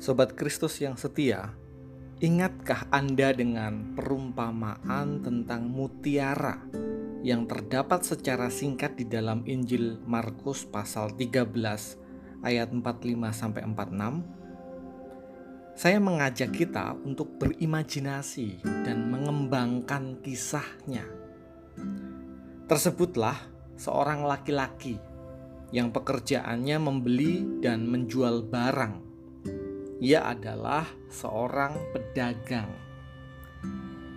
[0.00, 1.52] Sobat Kristus yang setia,
[2.24, 6.56] ingatkah Anda dengan perumpamaan tentang mutiara
[7.20, 11.52] yang terdapat secara singkat di dalam Injil Markus pasal 13
[12.40, 12.80] ayat 45
[13.28, 15.76] sampai 46?
[15.76, 21.04] Saya mengajak kita untuk berimajinasi dan mengembangkan kisahnya.
[22.64, 23.36] Tersebutlah
[23.76, 24.96] seorang laki-laki
[25.76, 29.09] yang pekerjaannya membeli dan menjual barang
[30.00, 32.72] ia adalah seorang pedagang.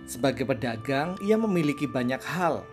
[0.08, 2.64] Sebagai pedagang, ia memiliki banyak hal.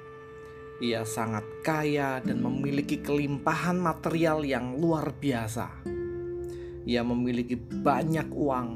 [0.80, 5.84] Ia sangat kaya dan memiliki kelimpahan material yang luar biasa.
[6.88, 8.70] Ia memiliki banyak uang,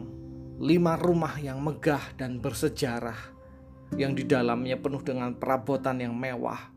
[0.60, 3.18] lima rumah yang megah dan bersejarah,
[3.96, 6.76] yang di dalamnya penuh dengan perabotan yang mewah.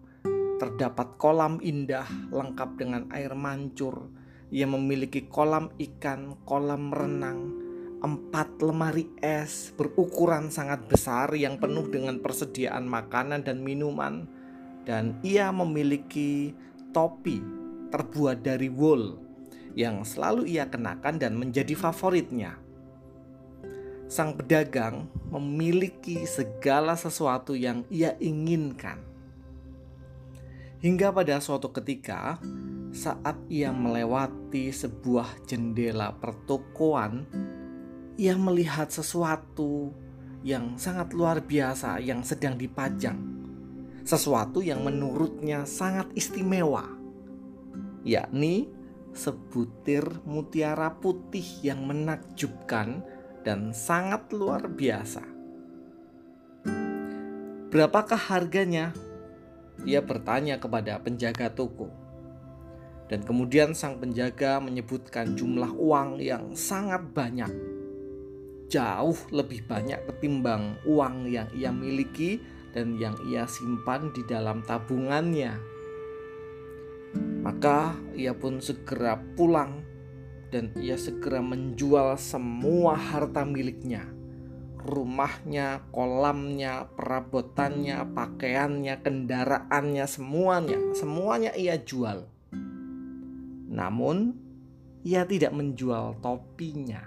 [0.62, 4.14] Terdapat kolam indah lengkap dengan air mancur,
[4.48, 7.52] ia memiliki kolam ikan, kolam renang,
[8.00, 14.24] empat lemari es berukuran sangat besar yang penuh dengan persediaan makanan dan minuman.
[14.88, 16.56] Dan ia memiliki
[16.96, 17.44] topi
[17.92, 19.20] terbuat dari wool
[19.76, 22.56] yang selalu ia kenakan dan menjadi favoritnya.
[24.08, 29.04] Sang pedagang memiliki segala sesuatu yang ia inginkan.
[30.80, 32.40] Hingga pada suatu ketika,
[32.92, 37.28] saat ia melewati sebuah jendela pertokoan,
[38.16, 39.92] ia melihat sesuatu
[40.42, 43.18] yang sangat luar biasa yang sedang dipajang.
[44.08, 46.88] Sesuatu yang menurutnya sangat istimewa,
[48.08, 48.72] yakni
[49.12, 53.04] sebutir mutiara putih yang menakjubkan
[53.44, 55.24] dan sangat luar biasa.
[57.68, 58.96] Berapakah harganya?
[59.84, 62.07] Ia bertanya kepada penjaga toko.
[63.08, 67.48] Dan kemudian sang penjaga menyebutkan jumlah uang yang sangat banyak.
[68.68, 72.36] Jauh lebih banyak ketimbang uang yang ia miliki
[72.76, 75.56] dan yang ia simpan di dalam tabungannya.
[77.40, 79.80] Maka ia pun segera pulang
[80.52, 84.04] dan ia segera menjual semua harta miliknya.
[84.84, 92.28] Rumahnya, kolamnya, perabotannya, pakaiannya, kendaraannya, semuanya, semuanya ia jual
[93.68, 94.32] namun,
[95.04, 97.04] ia tidak menjual topinya,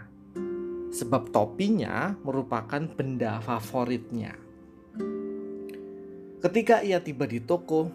[0.94, 4.38] sebab topinya merupakan benda favoritnya.
[6.42, 7.90] Ketika ia tiba di toko,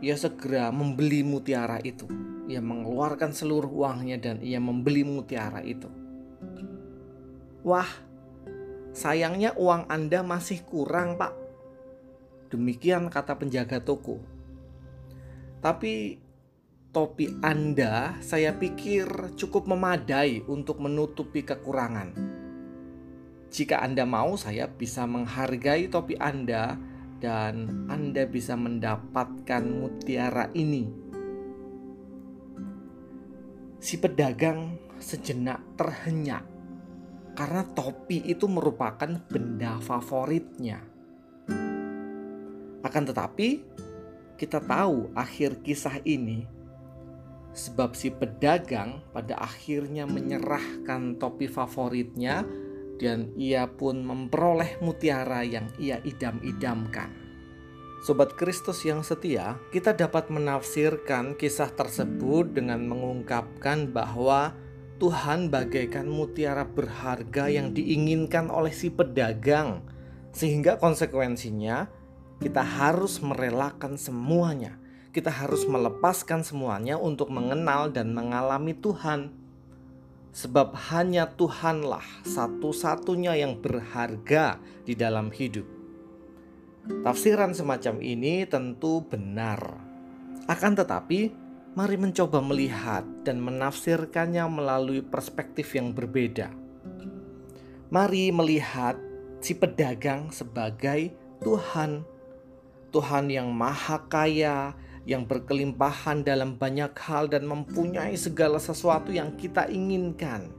[0.00, 2.08] ia segera membeli mutiara itu.
[2.48, 5.88] Ia mengeluarkan seluruh uangnya dan ia membeli mutiara itu.
[7.64, 7.88] Wah,
[8.96, 11.32] sayangnya uang Anda masih kurang, Pak.
[12.48, 14.20] Demikian kata penjaga toko.
[15.60, 16.16] Tapi
[16.98, 22.10] topi Anda saya pikir cukup memadai untuk menutupi kekurangan.
[23.54, 26.74] Jika Anda mau, saya bisa menghargai topi Anda
[27.22, 30.90] dan Anda bisa mendapatkan mutiara ini.
[33.78, 36.42] Si pedagang sejenak terhenyak
[37.38, 40.82] karena topi itu merupakan benda favoritnya.
[42.82, 43.62] Akan tetapi,
[44.34, 46.57] kita tahu akhir kisah ini
[47.56, 52.46] sebab si pedagang pada akhirnya menyerahkan topi favoritnya
[52.98, 57.28] dan ia pun memperoleh mutiara yang ia idam-idamkan.
[57.98, 64.54] Sobat Kristus yang setia, kita dapat menafsirkan kisah tersebut dengan mengungkapkan bahwa
[65.02, 69.82] Tuhan bagaikan mutiara berharga yang diinginkan oleh si pedagang,
[70.30, 71.90] sehingga konsekuensinya
[72.38, 74.78] kita harus merelakan semuanya
[75.18, 79.34] kita harus melepaskan semuanya untuk mengenal dan mengalami Tuhan.
[80.30, 85.66] Sebab hanya Tuhanlah satu-satunya yang berharga di dalam hidup.
[87.02, 89.58] Tafsiran semacam ini tentu benar.
[90.46, 91.34] Akan tetapi,
[91.74, 96.54] mari mencoba melihat dan menafsirkannya melalui perspektif yang berbeda.
[97.90, 98.94] Mari melihat
[99.42, 101.10] si pedagang sebagai
[101.42, 102.06] Tuhan.
[102.94, 109.68] Tuhan yang maha kaya, yang berkelimpahan dalam banyak hal dan mempunyai segala sesuatu yang kita
[109.68, 110.50] inginkan.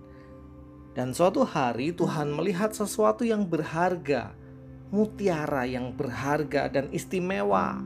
[0.97, 4.33] Dan suatu hari Tuhan melihat sesuatu yang berharga,
[4.89, 7.79] mutiara yang berharga dan istimewa.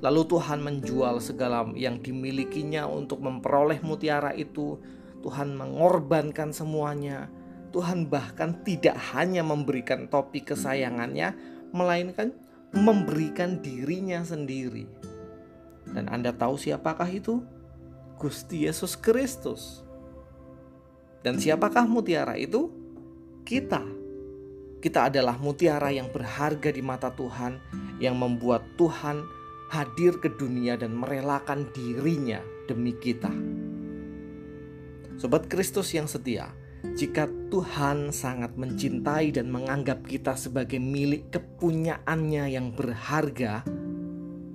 [0.00, 4.80] Lalu Tuhan menjual segala yang dimilikinya untuk memperoleh mutiara itu.
[5.20, 7.28] Tuhan mengorbankan semuanya.
[7.76, 11.36] Tuhan bahkan tidak hanya memberikan topi kesayangannya,
[11.76, 12.32] melainkan
[12.70, 15.09] memberikan dirinya sendiri
[15.94, 17.42] dan Anda tahu siapakah itu?
[18.20, 19.82] Gusti Yesus Kristus.
[21.20, 22.72] Dan siapakah mutiara itu?
[23.44, 23.82] Kita.
[24.80, 27.60] Kita adalah mutiara yang berharga di mata Tuhan,
[28.00, 29.20] yang membuat Tuhan
[29.68, 33.30] hadir ke dunia dan merelakan dirinya demi kita.
[35.20, 36.48] Sobat Kristus yang setia,
[36.96, 43.60] jika Tuhan sangat mencintai dan menganggap kita sebagai milik kepunyaannya yang berharga,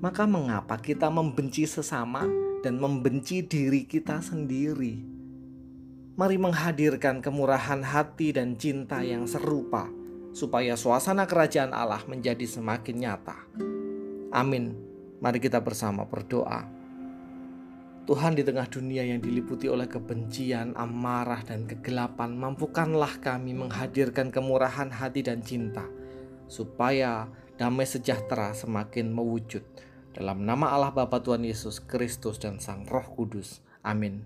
[0.06, 2.30] maka mengapa kita membenci sesama
[2.62, 5.02] dan membenci diri kita sendiri?
[6.14, 9.90] Mari menghadirkan kemurahan hati dan cinta yang serupa,
[10.30, 13.34] supaya suasana kerajaan Allah menjadi semakin nyata.
[14.30, 14.78] Amin.
[15.18, 16.70] Mari kita bersama berdoa.
[18.06, 24.94] Tuhan di tengah dunia yang diliputi oleh kebencian, amarah, dan kegelapan, mampukanlah kami menghadirkan kemurahan
[24.94, 25.90] hati dan cinta,
[26.46, 27.26] supaya
[27.58, 29.66] damai sejahtera semakin mewujud.
[30.16, 33.60] Dalam nama Allah Bapa Tuhan Yesus Kristus dan Sang Roh Kudus.
[33.84, 34.24] Amin.